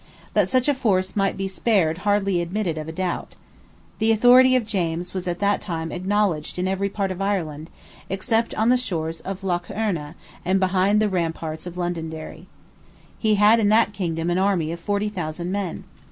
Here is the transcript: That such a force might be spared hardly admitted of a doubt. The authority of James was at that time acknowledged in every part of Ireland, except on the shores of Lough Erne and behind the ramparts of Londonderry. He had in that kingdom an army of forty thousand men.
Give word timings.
That 0.33 0.49
such 0.49 0.67
a 0.67 0.73
force 0.73 1.15
might 1.15 1.37
be 1.37 1.47
spared 1.47 1.99
hardly 1.99 2.41
admitted 2.41 2.75
of 2.79 2.87
a 2.87 2.91
doubt. 2.91 3.35
The 3.99 4.11
authority 4.11 4.55
of 4.55 4.65
James 4.65 5.13
was 5.13 5.27
at 5.27 5.37
that 5.37 5.61
time 5.61 5.91
acknowledged 5.91 6.57
in 6.57 6.67
every 6.67 6.89
part 6.89 7.11
of 7.11 7.21
Ireland, 7.21 7.69
except 8.09 8.55
on 8.55 8.69
the 8.69 8.77
shores 8.77 9.19
of 9.19 9.43
Lough 9.43 9.61
Erne 9.69 10.15
and 10.43 10.59
behind 10.59 11.01
the 11.03 11.07
ramparts 11.07 11.67
of 11.67 11.77
Londonderry. 11.77 12.47
He 13.19 13.35
had 13.35 13.59
in 13.59 13.69
that 13.69 13.93
kingdom 13.93 14.31
an 14.31 14.39
army 14.39 14.71
of 14.71 14.79
forty 14.79 15.07
thousand 15.07 15.51
men. 15.51 15.83